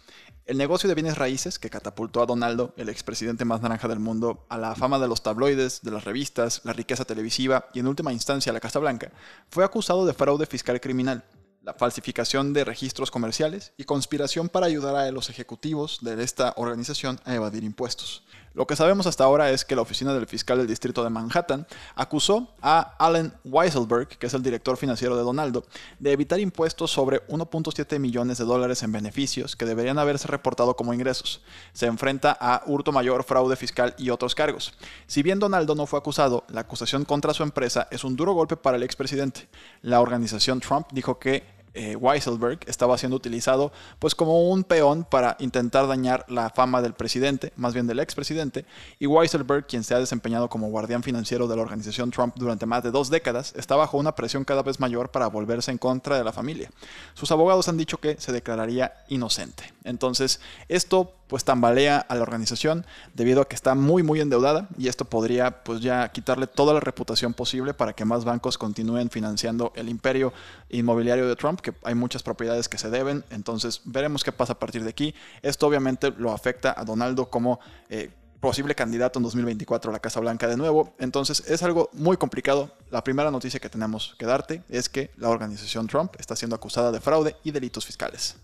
El 0.49 0.57
negocio 0.57 0.89
de 0.89 0.95
bienes 0.95 1.15
raíces 1.15 1.59
que 1.59 1.69
catapultó 1.69 2.23
a 2.23 2.25
Donaldo, 2.25 2.73
el 2.75 2.89
expresidente 2.89 3.45
más 3.45 3.61
naranja 3.61 3.87
del 3.87 3.99
mundo, 3.99 4.47
a 4.49 4.57
la 4.57 4.73
fama 4.73 4.97
de 4.97 5.07
los 5.07 5.21
tabloides, 5.21 5.83
de 5.83 5.91
las 5.91 6.05
revistas, 6.05 6.61
la 6.63 6.73
riqueza 6.73 7.05
televisiva 7.05 7.69
y 7.71 7.77
en 7.77 7.85
última 7.85 8.13
instancia 8.13 8.51
la 8.51 8.59
Casa 8.59 8.79
Blanca, 8.79 9.11
fue 9.51 9.63
acusado 9.63 10.07
de 10.07 10.13
fraude 10.15 10.47
fiscal 10.47 10.81
criminal 10.81 11.23
la 11.61 11.75
falsificación 11.75 12.51
de 12.53 12.63
registros 12.63 13.11
comerciales 13.11 13.73
y 13.77 13.83
conspiración 13.83 14.49
para 14.49 14.65
ayudar 14.65 14.95
a 14.95 15.11
los 15.11 15.29
ejecutivos 15.29 15.99
de 16.01 16.23
esta 16.23 16.53
organización 16.57 17.19
a 17.25 17.35
evadir 17.35 17.63
impuestos. 17.63 18.23
Lo 18.59 18.67
que 18.67 18.75
sabemos 18.75 19.07
hasta 19.07 19.23
ahora 19.23 19.51
es 19.51 19.63
que 19.63 19.73
la 19.73 19.83
oficina 19.83 20.13
del 20.13 20.27
fiscal 20.27 20.57
del 20.57 20.67
distrito 20.67 21.01
de 21.01 21.09
Manhattan 21.09 21.65
acusó 21.95 22.49
a 22.61 22.93
Allen 22.99 23.31
Weisselberg, 23.45 24.09
que 24.09 24.27
es 24.27 24.33
el 24.33 24.43
director 24.43 24.75
financiero 24.75 25.15
de 25.15 25.23
Donaldo, 25.23 25.63
de 25.97 26.11
evitar 26.11 26.41
impuestos 26.41 26.91
sobre 26.91 27.25
1.7 27.27 27.99
millones 27.99 28.37
de 28.37 28.43
dólares 28.43 28.83
en 28.83 28.91
beneficios 28.91 29.55
que 29.55 29.63
deberían 29.63 29.97
haberse 29.97 30.27
reportado 30.27 30.75
como 30.75 30.93
ingresos. 30.93 31.41
Se 31.71 31.85
enfrenta 31.85 32.37
a 32.37 32.63
hurto 32.65 32.91
mayor, 32.91 33.23
fraude 33.23 33.55
fiscal 33.55 33.95
y 33.97 34.09
otros 34.09 34.35
cargos. 34.35 34.73
Si 35.07 35.23
bien 35.23 35.39
Donaldo 35.39 35.73
no 35.73 35.85
fue 35.85 35.97
acusado, 35.97 36.43
la 36.49 36.59
acusación 36.59 37.05
contra 37.05 37.33
su 37.33 37.43
empresa 37.43 37.87
es 37.91 38.03
un 38.03 38.17
duro 38.17 38.33
golpe 38.33 38.57
para 38.57 38.75
el 38.75 38.83
expresidente. 38.83 39.47
La 39.83 40.01
organización 40.01 40.59
Trump 40.59 40.87
dijo 40.91 41.17
que 41.17 41.58
eh, 41.79 41.95
Weisselberg 41.95 42.59
estaba 42.67 42.97
siendo 42.97 43.15
utilizado 43.15 43.71
pues 43.99 44.13
como 44.13 44.49
un 44.49 44.65
peón 44.65 45.05
para 45.09 45.37
intentar 45.39 45.87
dañar 45.87 46.25
la 46.27 46.49
fama 46.49 46.81
del 46.81 46.91
presidente, 46.91 47.53
más 47.55 47.73
bien 47.73 47.87
del 47.87 48.01
expresidente, 48.01 48.65
y 48.99 49.07
Weisselberg, 49.07 49.65
quien 49.65 49.85
se 49.85 49.95
ha 49.95 49.99
desempeñado 49.99 50.49
como 50.49 50.67
guardián 50.67 51.03
financiero 51.03 51.47
de 51.47 51.55
la 51.55 51.61
organización 51.61 52.11
Trump 52.11 52.35
durante 52.35 52.65
más 52.65 52.83
de 52.83 52.91
dos 52.91 53.09
décadas, 53.09 53.53
está 53.55 53.77
bajo 53.77 53.97
una 53.97 54.13
presión 54.13 54.43
cada 54.43 54.61
vez 54.61 54.81
mayor 54.81 55.09
para 55.09 55.27
volverse 55.27 55.71
en 55.71 55.77
contra 55.77 56.17
de 56.17 56.25
la 56.25 56.33
familia. 56.33 56.69
Sus 57.13 57.31
abogados 57.31 57.69
han 57.69 57.77
dicho 57.77 57.97
que 57.97 58.19
se 58.19 58.33
declararía 58.33 58.91
inocente. 59.07 59.71
Entonces, 59.85 60.41
esto 60.67 61.13
pues 61.29 61.45
tambalea 61.45 61.99
a 61.99 62.15
la 62.15 62.23
organización 62.23 62.85
debido 63.13 63.41
a 63.41 63.47
que 63.47 63.55
está 63.55 63.75
muy 63.75 64.03
muy 64.03 64.19
endeudada 64.19 64.67
y 64.77 64.87
esto 64.87 65.05
podría 65.05 65.63
pues 65.63 65.79
ya 65.79 66.09
quitarle 66.11 66.47
toda 66.47 66.73
la 66.73 66.79
reputación 66.81 67.33
posible 67.33 67.73
para 67.73 67.93
que 67.93 68.03
más 68.03 68.25
bancos 68.25 68.57
continúen 68.57 69.11
financiando 69.11 69.71
el 69.75 69.87
imperio 69.87 70.33
inmobiliario 70.69 71.27
de 71.27 71.35
Trump, 71.35 71.61
que 71.61 71.73
hay 71.83 71.95
muchas 71.95 72.23
propiedades 72.23 72.67
que 72.67 72.79
se 72.79 72.89
deben, 72.89 73.23
entonces 73.29 73.81
veremos 73.85 74.23
qué 74.23 74.31
pasa 74.31 74.53
a 74.53 74.59
partir 74.59 74.83
de 74.83 74.89
aquí. 74.89 75.13
Esto 75.43 75.67
obviamente 75.67 76.11
lo 76.17 76.31
afecta 76.31 76.73
a 76.75 76.83
Donaldo 76.83 77.29
como 77.29 77.59
eh, 77.89 78.09
posible 78.39 78.73
candidato 78.73 79.19
en 79.19 79.23
2024 79.23 79.91
a 79.91 79.93
la 79.93 79.99
Casa 79.99 80.19
Blanca 80.19 80.47
de 80.47 80.57
nuevo. 80.57 80.93
Entonces 80.97 81.43
es 81.47 81.61
algo 81.61 81.89
muy 81.93 82.17
complicado. 82.17 82.71
La 82.89 83.03
primera 83.03 83.29
noticia 83.29 83.59
que 83.59 83.69
tenemos 83.69 84.15
que 84.17 84.25
darte 84.25 84.63
es 84.69 84.89
que 84.89 85.11
la 85.17 85.29
organización 85.29 85.87
Trump 85.87 86.13
está 86.17 86.35
siendo 86.35 86.55
acusada 86.55 86.91
de 86.91 86.99
fraude 86.99 87.35
y 87.43 87.51
delitos 87.51 87.85
fiscales. 87.85 88.35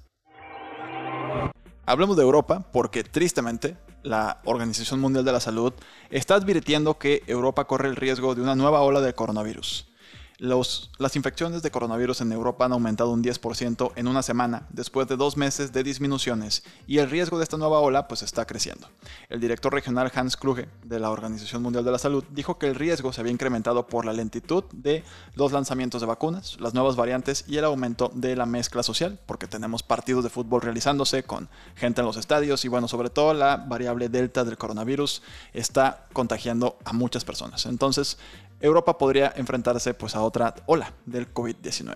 Hablemos 1.88 2.18
de 2.18 2.24
Europa 2.24 2.66
porque 2.72 3.04
tristemente 3.04 3.78
la 4.02 4.42
Organización 4.46 5.00
Mundial 5.00 5.24
de 5.24 5.32
la 5.32 5.40
Salud 5.40 5.74
está 6.10 6.36
advirtiendo 6.36 6.98
que 6.98 7.24
Europa 7.28 7.66
corre 7.66 7.90
el 7.90 7.96
riesgo 7.96 8.34
de 8.34 8.42
una 8.42 8.56
nueva 8.56 8.82
ola 8.82 9.02
de 9.02 9.14
coronavirus. 9.14 9.88
Las 10.38 11.16
infecciones 11.16 11.62
de 11.62 11.72
coronavirus 11.72 12.22
en 12.22 12.32
Europa 12.32 12.66
han 12.66 12.74
aumentado 12.74 13.12
un 13.12 13.24
10% 13.24 13.94
en 13.96 14.08
una 14.08 14.22
semana 14.22 14.68
después 14.70 15.08
de 15.08 15.16
dos 15.16 15.38
meses 15.38 15.72
de 15.72 15.84
disminuciones 15.84 16.64
y 16.88 16.98
el 16.98 17.10
riesgo 17.10 17.38
de 17.38 17.44
esta 17.44 17.58
nueva 17.58 17.80
ola 17.80 18.08
pues 18.08 18.22
está 18.22 18.46
creciendo. 18.46 18.90
El 19.30 19.40
director 19.40 19.74
regional 19.74 20.12
Hans 20.14 20.36
Kluge 20.36 20.68
de 20.84 21.00
la 21.00 21.10
Organización 21.10 21.62
Mundial 21.62 21.86
de 21.86 21.92
la 21.92 22.00
Salud 22.00 22.24
dijo 22.32 22.58
que 22.58 22.68
el 22.68 22.76
riesgo 22.76 23.14
se 23.14 23.22
había 23.22 23.32
incrementado 23.32 23.88
por 23.88 24.06
la 24.06 24.14
lentitud 24.14 24.66
de 24.74 25.04
los 25.36 25.52
lanzamientos 25.52 26.02
de 26.02 26.08
vacunas, 26.08 26.60
las 26.60 26.74
nuevas 26.74 26.96
variantes 26.96 27.46
y 27.48 27.58
el 27.58 27.66
aumento 27.66 28.12
de 28.14 28.36
la 28.36 28.46
mezcla 28.46 28.84
social, 28.84 29.20
porque 29.26 29.48
tenemos 29.48 29.84
partidos 29.84 30.24
de 30.24 30.30
fútbol 30.30 30.62
realizándose 30.62 31.24
con 31.24 31.50
gente 31.76 32.02
en 32.02 32.08
los 32.08 32.18
estadios 32.18 32.66
y 32.66 32.68
bueno, 32.68 32.88
sobre 32.88 33.10
todo 33.10 33.34
la 33.34 33.58
variable 33.58 34.10
delta 34.10 34.44
del 34.44 34.58
coronavirus 34.58 35.22
está 35.54 36.06
contagiando 36.14 36.78
a 36.84 36.94
muchas 36.94 37.24
personas. 37.24 37.66
Entonces, 37.66 38.18
Europa 38.60 38.98
podría 38.98 39.34
enfrentarse 39.36 39.94
pues 39.94 40.16
a 40.16 40.22
otra 40.22 40.56
ola 40.66 40.94
del 41.06 41.34
COVID-19. 41.34 41.96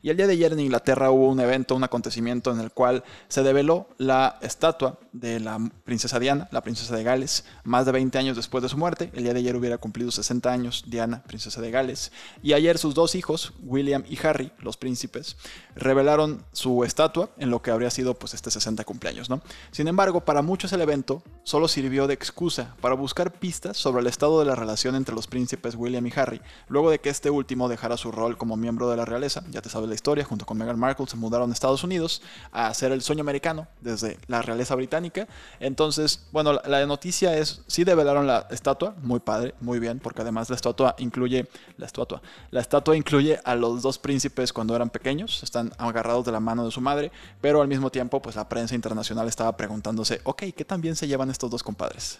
Y 0.00 0.10
el 0.10 0.16
día 0.16 0.28
de 0.28 0.34
ayer 0.34 0.52
en 0.52 0.60
Inglaterra 0.60 1.10
hubo 1.10 1.28
un 1.28 1.40
evento, 1.40 1.74
un 1.74 1.82
acontecimiento 1.82 2.52
en 2.52 2.60
el 2.60 2.70
cual 2.70 3.02
se 3.28 3.42
develó 3.42 3.88
la 3.98 4.38
estatua 4.42 4.98
de 5.12 5.40
la 5.40 5.58
princesa 5.84 6.20
Diana, 6.20 6.48
la 6.52 6.62
princesa 6.62 6.94
de 6.94 7.02
Gales, 7.02 7.44
más 7.64 7.84
de 7.84 7.92
20 7.92 8.16
años 8.16 8.36
después 8.36 8.62
de 8.62 8.68
su 8.68 8.76
muerte. 8.76 9.10
El 9.14 9.24
día 9.24 9.32
de 9.32 9.40
ayer 9.40 9.56
hubiera 9.56 9.78
cumplido 9.78 10.12
60 10.12 10.52
años 10.52 10.84
Diana, 10.86 11.24
princesa 11.24 11.60
de 11.60 11.72
Gales. 11.72 12.12
Y 12.44 12.52
ayer 12.52 12.78
sus 12.78 12.94
dos 12.94 13.16
hijos, 13.16 13.52
William 13.64 14.04
y 14.08 14.24
Harry, 14.24 14.52
los 14.60 14.76
príncipes, 14.76 15.36
revelaron 15.74 16.44
su 16.52 16.84
estatua 16.84 17.30
en 17.36 17.50
lo 17.50 17.60
que 17.60 17.72
habría 17.72 17.90
sido 17.90 18.14
pues 18.14 18.34
este 18.34 18.52
60 18.52 18.84
cumpleaños, 18.84 19.28
¿no? 19.28 19.42
Sin 19.72 19.88
embargo, 19.88 20.20
para 20.24 20.42
muchos 20.42 20.72
el 20.72 20.80
evento 20.80 21.24
solo 21.42 21.66
sirvió 21.66 22.06
de 22.06 22.14
excusa 22.14 22.76
para 22.80 22.94
buscar 22.94 23.32
pistas 23.32 23.76
sobre 23.76 24.02
el 24.02 24.06
estado 24.06 24.38
de 24.38 24.46
la 24.46 24.54
relación 24.54 24.94
entre 24.94 25.16
los 25.16 25.26
príncipes 25.26 25.74
William 25.74 26.06
y 26.06 26.12
Harry, 26.14 26.40
luego 26.68 26.90
de 26.90 27.00
que 27.00 27.08
este 27.08 27.30
último 27.30 27.68
dejara 27.68 27.96
su 27.96 28.12
rol 28.12 28.36
como 28.36 28.56
miembro 28.56 28.88
de 28.88 28.96
la 28.96 29.04
realeza, 29.04 29.42
ya 29.50 29.60
te 29.60 29.68
sabes 29.68 29.87
la 29.88 29.94
historia, 29.94 30.24
junto 30.24 30.46
con 30.46 30.56
Meghan 30.58 30.78
Markle 30.78 31.06
se 31.06 31.16
mudaron 31.16 31.50
a 31.50 31.52
Estados 31.52 31.82
Unidos 31.82 32.22
a 32.52 32.68
hacer 32.68 32.92
el 32.92 33.02
sueño 33.02 33.22
americano 33.22 33.66
desde 33.80 34.18
la 34.26 34.42
realeza 34.42 34.74
británica. 34.74 35.26
Entonces, 35.60 36.26
bueno, 36.32 36.52
la, 36.52 36.86
noticia 36.86 37.36
es, 37.36 37.62
sí 37.66 37.84
develaron 37.84 38.26
la 38.26 38.46
estatua, 38.50 38.94
muy 39.02 39.20
padre, 39.20 39.54
muy 39.60 39.78
bien, 39.78 39.98
porque 39.98 40.22
además 40.22 40.48
la 40.50 40.56
estatua 40.56 40.94
incluye, 40.98 41.48
la 41.76 41.86
estatua, 41.86 42.22
la 42.50 42.60
estatua 42.60 42.96
incluye 42.96 43.40
a 43.44 43.54
los 43.54 43.82
dos 43.82 43.98
príncipes 43.98 44.52
cuando 44.52 44.76
eran 44.76 44.90
pequeños, 44.90 45.42
están 45.42 45.72
agarrados 45.78 46.24
de 46.24 46.32
la 46.32 46.40
mano 46.40 46.64
de 46.64 46.70
su 46.70 46.80
madre, 46.80 47.10
pero 47.40 47.60
al 47.62 47.68
mismo 47.68 47.90
tiempo, 47.90 48.22
pues 48.22 48.36
la 48.36 48.48
prensa 48.48 48.74
internacional 48.74 49.28
estaba 49.28 49.56
preguntándose, 49.56 50.20
ok, 50.24 50.44
¿qué 50.56 50.64
tan 50.64 50.80
bien 50.80 50.96
se 50.96 51.08
llevan 51.08 51.30
estos 51.30 51.50
dos 51.50 51.62
compadres? 51.62 52.18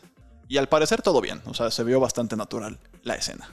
Y 0.49 0.57
al 0.57 0.69
parecer 0.69 1.03
todo 1.03 1.21
bien, 1.21 1.43
o 1.45 1.55
sea, 1.55 1.71
se 1.71 1.85
vio 1.85 2.01
bastante 2.01 2.35
natural 2.35 2.79
la 3.03 3.15
escena. 3.15 3.49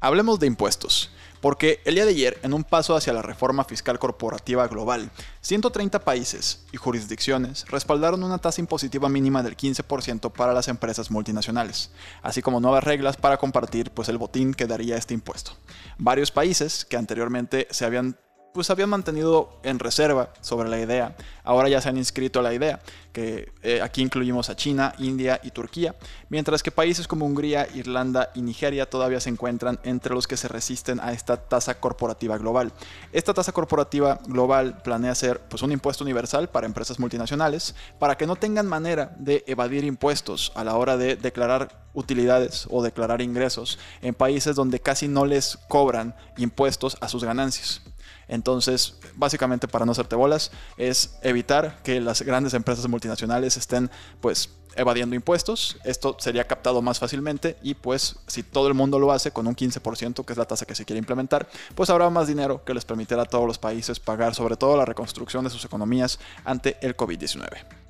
Hablemos 0.00 0.38
de 0.38 0.46
impuestos. 0.46 1.10
Porque 1.40 1.80
el 1.84 1.94
día 1.94 2.04
de 2.04 2.10
ayer, 2.10 2.38
en 2.42 2.52
un 2.52 2.64
paso 2.64 2.96
hacia 2.96 3.12
la 3.12 3.22
reforma 3.22 3.64
fiscal 3.64 3.98
corporativa 3.98 4.66
global, 4.68 5.10
130 5.40 6.00
países 6.00 6.64
y 6.72 6.76
jurisdicciones 6.76 7.64
respaldaron 7.68 8.22
una 8.22 8.38
tasa 8.38 8.60
impositiva 8.60 9.08
mínima 9.08 9.42
del 9.42 9.56
15% 9.56 10.32
para 10.32 10.52
las 10.52 10.68
empresas 10.68 11.10
multinacionales, 11.10 11.90
así 12.22 12.42
como 12.42 12.60
nuevas 12.60 12.84
reglas 12.84 13.16
para 13.16 13.36
compartir 13.36 13.90
pues, 13.90 14.08
el 14.08 14.18
botín 14.18 14.54
que 14.54 14.66
daría 14.66 14.96
este 14.96 15.14
impuesto. 15.14 15.52
Varios 15.98 16.30
países 16.30 16.84
que 16.84 16.96
anteriormente 16.96 17.68
se 17.70 17.84
habían 17.84 18.16
pues 18.56 18.70
habían 18.70 18.88
mantenido 18.88 19.60
en 19.64 19.78
reserva 19.78 20.30
sobre 20.40 20.70
la 20.70 20.80
idea. 20.80 21.14
Ahora 21.44 21.68
ya 21.68 21.82
se 21.82 21.90
han 21.90 21.98
inscrito 21.98 22.40
a 22.40 22.42
la 22.42 22.54
idea, 22.54 22.80
que 23.12 23.52
eh, 23.62 23.82
aquí 23.82 24.00
incluimos 24.00 24.48
a 24.48 24.56
China, 24.56 24.94
India 24.98 25.38
y 25.44 25.50
Turquía, 25.50 25.94
mientras 26.30 26.62
que 26.62 26.70
países 26.70 27.06
como 27.06 27.26
Hungría, 27.26 27.68
Irlanda 27.74 28.30
y 28.34 28.40
Nigeria 28.40 28.88
todavía 28.88 29.20
se 29.20 29.28
encuentran 29.28 29.78
entre 29.82 30.14
los 30.14 30.26
que 30.26 30.38
se 30.38 30.48
resisten 30.48 31.00
a 31.00 31.12
esta 31.12 31.36
tasa 31.36 31.78
corporativa 31.78 32.38
global. 32.38 32.72
Esta 33.12 33.34
tasa 33.34 33.52
corporativa 33.52 34.20
global 34.26 34.80
planea 34.82 35.14
ser 35.14 35.38
pues, 35.50 35.60
un 35.60 35.72
impuesto 35.72 36.02
universal 36.02 36.48
para 36.48 36.66
empresas 36.66 36.98
multinacionales, 36.98 37.74
para 37.98 38.16
que 38.16 38.26
no 38.26 38.36
tengan 38.36 38.66
manera 38.66 39.14
de 39.18 39.44
evadir 39.46 39.84
impuestos 39.84 40.50
a 40.54 40.64
la 40.64 40.76
hora 40.76 40.96
de 40.96 41.16
declarar 41.16 41.84
utilidades 41.92 42.66
o 42.70 42.82
declarar 42.82 43.20
ingresos 43.20 43.78
en 44.00 44.14
países 44.14 44.56
donde 44.56 44.80
casi 44.80 45.08
no 45.08 45.26
les 45.26 45.58
cobran 45.68 46.14
impuestos 46.38 46.96
a 47.02 47.08
sus 47.08 47.22
ganancias. 47.22 47.82
Entonces, 48.28 48.96
básicamente 49.14 49.68
para 49.68 49.84
no 49.84 49.92
hacerte 49.92 50.16
bolas, 50.16 50.50
es 50.76 51.16
evitar 51.22 51.82
que 51.82 52.00
las 52.00 52.22
grandes 52.22 52.54
empresas 52.54 52.88
multinacionales 52.88 53.56
estén 53.56 53.90
pues 54.20 54.50
evadiendo 54.76 55.16
impuestos. 55.16 55.78
Esto 55.84 56.16
sería 56.18 56.46
captado 56.46 56.82
más 56.82 56.98
fácilmente 56.98 57.56
y 57.62 57.74
pues 57.74 58.16
si 58.26 58.42
todo 58.42 58.68
el 58.68 58.74
mundo 58.74 58.98
lo 58.98 59.12
hace 59.12 59.30
con 59.30 59.46
un 59.46 59.56
15%, 59.56 60.24
que 60.24 60.32
es 60.32 60.38
la 60.38 60.44
tasa 60.44 60.66
que 60.66 60.74
se 60.74 60.84
quiere 60.84 60.98
implementar, 60.98 61.48
pues 61.74 61.90
habrá 61.90 62.10
más 62.10 62.28
dinero 62.28 62.64
que 62.64 62.74
les 62.74 62.84
permitirá 62.84 63.22
a 63.22 63.26
todos 63.26 63.46
los 63.46 63.58
países 63.58 63.98
pagar 63.98 64.34
sobre 64.34 64.56
todo 64.56 64.76
la 64.76 64.84
reconstrucción 64.84 65.44
de 65.44 65.50
sus 65.50 65.64
economías 65.64 66.18
ante 66.44 66.76
el 66.80 66.96
COVID-19. 66.96 67.85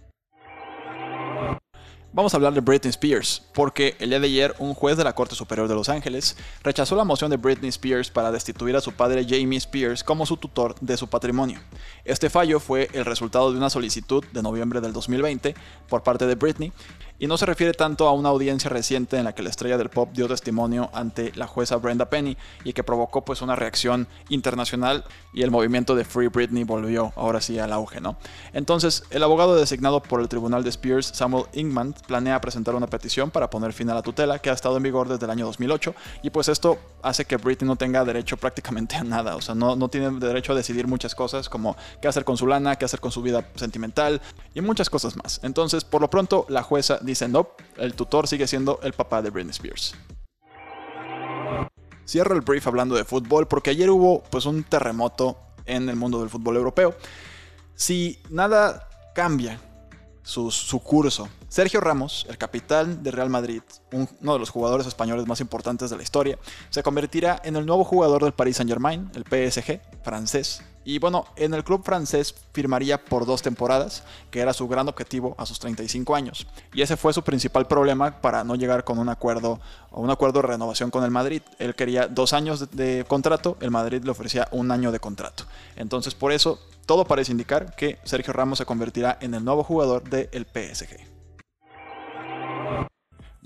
Vamos 2.12 2.32
a 2.32 2.38
hablar 2.38 2.54
de 2.54 2.60
Britney 2.60 2.88
Spears, 2.90 3.42
porque 3.52 3.94
el 3.98 4.08
día 4.08 4.20
de 4.20 4.26
ayer 4.26 4.54
un 4.58 4.72
juez 4.72 4.96
de 4.96 5.04
la 5.04 5.14
Corte 5.14 5.34
Superior 5.34 5.68
de 5.68 5.74
Los 5.74 5.90
Ángeles 5.90 6.36
rechazó 6.62 6.96
la 6.96 7.04
moción 7.04 7.30
de 7.30 7.36
Britney 7.36 7.68
Spears 7.68 8.10
para 8.10 8.32
destituir 8.32 8.74
a 8.74 8.80
su 8.80 8.92
padre 8.92 9.26
Jamie 9.28 9.58
Spears 9.58 10.02
como 10.02 10.24
su 10.24 10.38
tutor 10.38 10.74
de 10.80 10.96
su 10.96 11.08
patrimonio. 11.08 11.60
Este 12.04 12.30
fallo 12.30 12.58
fue 12.58 12.88
el 12.94 13.04
resultado 13.04 13.52
de 13.52 13.58
una 13.58 13.68
solicitud 13.68 14.24
de 14.32 14.42
noviembre 14.42 14.80
del 14.80 14.94
2020 14.94 15.54
por 15.88 16.02
parte 16.02 16.26
de 16.26 16.36
Britney 16.36 16.72
y 17.18 17.26
no 17.26 17.38
se 17.38 17.46
refiere 17.46 17.72
tanto 17.72 18.06
a 18.08 18.12
una 18.12 18.28
audiencia 18.28 18.70
reciente 18.70 19.16
en 19.16 19.24
la 19.24 19.34
que 19.34 19.42
la 19.42 19.50
estrella 19.50 19.78
del 19.78 19.88
pop 19.88 20.10
dio 20.12 20.28
testimonio 20.28 20.90
ante 20.92 21.32
la 21.34 21.46
jueza 21.46 21.76
Brenda 21.76 22.10
Penny 22.10 22.36
y 22.64 22.72
que 22.72 22.84
provocó 22.84 23.24
pues 23.24 23.42
una 23.42 23.56
reacción 23.56 24.06
internacional 24.28 25.04
y 25.32 25.42
el 25.42 25.50
movimiento 25.50 25.94
de 25.94 26.04
Free 26.04 26.28
Britney 26.28 26.64
volvió 26.64 27.12
ahora 27.16 27.40
sí 27.40 27.58
al 27.58 27.72
auge, 27.72 28.00
¿no? 28.00 28.16
Entonces, 28.52 29.04
el 29.10 29.22
abogado 29.22 29.56
designado 29.56 30.02
por 30.02 30.20
el 30.20 30.28
tribunal 30.28 30.62
de 30.62 30.70
Spears, 30.70 31.06
Samuel 31.06 31.46
Ingman, 31.52 31.94
planea 32.06 32.40
presentar 32.40 32.74
una 32.74 32.86
petición 32.86 33.30
para 33.30 33.50
poner 33.50 33.72
fin 33.72 33.90
a 33.90 33.94
la 33.94 34.02
tutela 34.02 34.38
que 34.38 34.50
ha 34.50 34.52
estado 34.52 34.76
en 34.76 34.82
vigor 34.82 35.08
desde 35.08 35.24
el 35.24 35.30
año 35.30 35.46
2008 35.46 35.94
y 36.22 36.30
pues 36.30 36.48
esto 36.48 36.78
hace 37.02 37.24
que 37.24 37.36
Britney 37.36 37.68
no 37.68 37.76
tenga 37.76 38.04
derecho 38.04 38.36
prácticamente 38.36 38.96
a 38.96 39.04
nada, 39.04 39.36
o 39.36 39.40
sea, 39.40 39.54
no, 39.54 39.76
no 39.76 39.88
tiene 39.88 40.10
derecho 40.18 40.52
a 40.52 40.56
decidir 40.56 40.86
muchas 40.86 41.14
cosas 41.14 41.48
como 41.48 41.76
qué 42.00 42.08
hacer 42.08 42.24
con 42.24 42.36
su 42.36 42.46
lana, 42.46 42.76
qué 42.76 42.84
hacer 42.84 43.00
con 43.00 43.12
su 43.12 43.22
vida 43.22 43.48
sentimental 43.54 44.20
y 44.54 44.60
muchas 44.60 44.90
cosas 44.90 45.16
más. 45.16 45.40
Entonces, 45.42 45.84
por 45.84 46.00
lo 46.00 46.10
pronto, 46.10 46.46
la 46.48 46.62
jueza 46.62 46.98
dice 47.06 47.28
no, 47.28 47.48
el 47.76 47.94
tutor 47.94 48.28
sigue 48.28 48.46
siendo 48.46 48.80
el 48.82 48.92
papá 48.92 49.22
de 49.22 49.30
Britney 49.30 49.52
Spears. 49.52 49.94
Cierro 52.06 52.34
el 52.34 52.42
brief 52.42 52.66
hablando 52.66 52.94
de 52.94 53.04
fútbol 53.04 53.48
porque 53.48 53.70
ayer 53.70 53.90
hubo 53.90 54.22
pues 54.24 54.46
un 54.46 54.62
terremoto 54.62 55.38
en 55.64 55.88
el 55.88 55.96
mundo 55.96 56.20
del 56.20 56.30
fútbol 56.30 56.56
europeo. 56.56 56.94
Si 57.74 58.18
nada 58.30 58.88
cambia 59.14 59.60
su, 60.22 60.80
curso, 60.82 61.28
Sergio 61.48 61.80
Ramos, 61.80 62.26
el 62.28 62.36
capitán 62.36 63.02
de 63.02 63.10
Real 63.10 63.30
Madrid, 63.30 63.62
uno 63.92 64.32
de 64.32 64.38
los 64.38 64.50
jugadores 64.50 64.86
españoles 64.86 65.26
más 65.26 65.40
importantes 65.40 65.90
de 65.90 65.96
la 65.96 66.02
historia, 66.02 66.38
se 66.70 66.82
convertirá 66.82 67.40
en 67.44 67.56
el 67.56 67.64
nuevo 67.64 67.84
jugador 67.84 68.24
del 68.24 68.32
Paris 68.32 68.56
Saint-Germain, 68.56 69.10
el 69.14 69.24
PSG 69.24 69.80
francés, 70.02 70.62
y 70.86 71.00
bueno, 71.00 71.24
en 71.34 71.52
el 71.52 71.64
club 71.64 71.82
francés 71.82 72.32
firmaría 72.52 73.04
por 73.04 73.26
dos 73.26 73.42
temporadas, 73.42 74.04
que 74.30 74.38
era 74.38 74.52
su 74.52 74.68
gran 74.68 74.86
objetivo 74.86 75.34
a 75.36 75.44
sus 75.44 75.58
35 75.58 76.14
años. 76.14 76.46
Y 76.72 76.80
ese 76.80 76.96
fue 76.96 77.12
su 77.12 77.24
principal 77.24 77.66
problema 77.66 78.20
para 78.20 78.44
no 78.44 78.54
llegar 78.54 78.84
con 78.84 79.00
un 79.00 79.08
acuerdo 79.08 79.58
o 79.90 80.00
un 80.00 80.10
acuerdo 80.10 80.42
de 80.42 80.46
renovación 80.46 80.92
con 80.92 81.02
el 81.02 81.10
Madrid. 81.10 81.42
Él 81.58 81.74
quería 81.74 82.06
dos 82.06 82.32
años 82.32 82.70
de, 82.70 83.04
contrato, 83.08 83.56
el 83.60 83.72
Madrid 83.72 84.04
le 84.04 84.12
ofrecía 84.12 84.46
un 84.52 84.70
año 84.70 84.92
de 84.92 85.00
contrato. 85.00 85.42
Entonces 85.74 86.14
por 86.14 86.30
eso 86.30 86.60
todo 86.86 87.04
parece 87.04 87.32
indicar 87.32 87.74
que 87.74 87.98
Sergio 88.04 88.32
Ramos 88.32 88.58
se 88.58 88.64
convertirá 88.64 89.18
en 89.20 89.34
el 89.34 89.44
nuevo 89.44 89.64
jugador 89.64 90.08
del 90.08 90.46
PSG. 90.46 91.15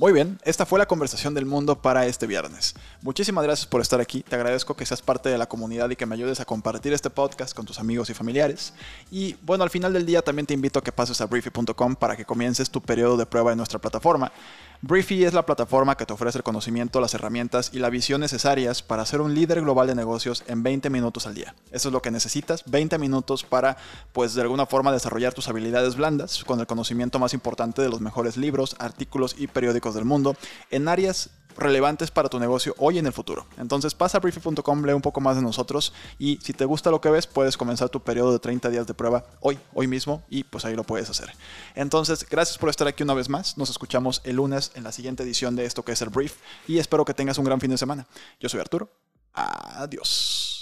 Muy 0.01 0.15
bien, 0.15 0.39
esta 0.45 0.65
fue 0.65 0.79
la 0.79 0.87
conversación 0.87 1.35
del 1.35 1.45
mundo 1.45 1.83
para 1.83 2.07
este 2.07 2.27
viernes. 2.27 2.75
Muchísimas 3.03 3.45
gracias 3.45 3.67
por 3.67 3.83
estar 3.83 4.01
aquí, 4.01 4.23
te 4.23 4.35
agradezco 4.35 4.75
que 4.75 4.87
seas 4.87 5.03
parte 5.03 5.29
de 5.29 5.37
la 5.37 5.47
comunidad 5.47 5.91
y 5.91 5.97
que 5.97 6.07
me 6.07 6.15
ayudes 6.15 6.41
a 6.41 6.47
compartir 6.47 6.95
este 6.95 7.11
podcast 7.11 7.55
con 7.55 7.67
tus 7.67 7.79
amigos 7.79 8.09
y 8.09 8.15
familiares. 8.15 8.73
Y 9.11 9.37
bueno, 9.43 9.63
al 9.63 9.69
final 9.69 9.93
del 9.93 10.07
día 10.07 10.23
también 10.23 10.47
te 10.47 10.55
invito 10.55 10.79
a 10.79 10.83
que 10.83 10.91
pases 10.91 11.21
a 11.21 11.27
briefy.com 11.27 11.97
para 11.97 12.17
que 12.17 12.25
comiences 12.25 12.71
tu 12.71 12.81
periodo 12.81 13.19
de 13.19 13.27
prueba 13.27 13.51
en 13.51 13.59
nuestra 13.59 13.79
plataforma. 13.79 14.33
Briefy 14.83 15.27
es 15.27 15.35
la 15.35 15.45
plataforma 15.45 15.95
que 15.95 16.07
te 16.07 16.15
ofrece 16.15 16.39
el 16.39 16.45
conocimiento, 16.45 17.03
las 17.03 17.13
herramientas 17.13 17.69
y 17.75 17.81
la 17.81 17.91
visión 17.91 18.23
necesarias 18.23 18.83
para 18.83 19.05
ser 19.05 19.21
un 19.21 19.35
líder 19.35 19.61
global 19.61 19.87
de 19.87 19.95
negocios 19.95 20.43
en 20.47 20.63
20 20.63 20.89
minutos 20.89 21.27
al 21.27 21.35
día. 21.35 21.55
Eso 21.71 21.91
es 21.91 21.93
lo 21.93 22.01
que 22.01 22.11
necesitas, 22.11 22.65
20 22.65 22.97
minutos 22.97 23.45
para, 23.45 23.77
pues 24.15 24.33
de 24.33 24.41
alguna 24.41 24.65
forma, 24.65 24.91
desarrollar 24.91 25.35
tus 25.35 25.49
habilidades 25.49 25.97
blandas 25.97 26.45
con 26.45 26.61
el 26.61 26.67
conocimiento 26.67 27.19
más 27.19 27.35
importante 27.35 27.83
de 27.83 27.91
los 27.91 28.01
mejores 28.01 28.39
libros, 28.39 28.75
artículos 28.79 29.37
y 29.37 29.49
periódicos 29.49 29.90
del 29.95 30.05
mundo 30.05 30.37
en 30.71 30.89
áreas 30.89 31.31
relevantes 31.57 32.11
para 32.11 32.29
tu 32.29 32.39
negocio 32.39 32.75
hoy 32.79 32.97
y 32.97 32.99
en 32.99 33.07
el 33.07 33.13
futuro. 33.13 33.47
Entonces 33.59 33.95
pasa 33.95 34.19
a 34.19 34.21
briefy.com, 34.21 34.85
lee 34.85 34.93
un 34.93 35.03
poco 35.03 35.21
más 35.21 35.37
de 35.37 35.43
nosotros 35.43 35.93
y 36.19 36.39
si 36.43 36.53
te 36.53 36.65
gusta 36.65 36.91
lo 36.91 37.01
que 37.01 37.11
ves, 37.11 37.27
puedes 37.27 37.57
comenzar 37.57 37.89
tu 37.89 38.01
periodo 38.01 38.33
de 38.33 38.39
30 38.39 38.71
días 38.71 38.87
de 38.87 38.95
prueba 38.95 39.25
hoy, 39.41 39.59
hoy 39.75 39.87
mismo 39.87 40.23
y 40.29 40.45
pues 40.45 40.65
ahí 40.65 40.75
lo 40.75 40.85
puedes 40.85 41.09
hacer. 41.11 41.33
Entonces, 41.75 42.27
gracias 42.29 42.59
por 42.59 42.71
estar 42.71 42.89
aquí 42.89 43.03
una 43.03 43.15
vez 43.15 43.29
más. 43.29 43.57
Nos 43.59 43.71
escuchamos 43.71 44.21
el 44.25 44.37
lunes 44.37 44.73
en 44.75 44.85
la 44.85 44.93
siguiente 44.93 45.23
edición 45.23 45.57
de 45.57 45.67
esto 45.67 45.85
que 45.85 45.93
es 45.93 46.03
el 46.03 46.09
brief 46.09 46.37
y 46.67 46.79
espero 46.79 47.05
que 47.05 47.15
tengas 47.15 47.39
un 47.39 47.45
gran 47.45 47.61
fin 47.61 47.71
de 47.71 47.79
semana. 47.79 48.07
Yo 48.41 48.49
soy 48.49 48.61
Arturo. 48.61 48.91
Adiós. 49.33 50.60